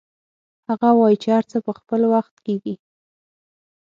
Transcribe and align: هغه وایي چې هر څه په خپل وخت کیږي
هغه 0.69 0.89
وایي 0.99 1.17
چې 1.23 1.29
هر 1.35 1.43
څه 1.51 1.57
په 1.65 1.71
خپل 1.79 2.01
وخت 2.13 2.35
کیږي 2.45 2.75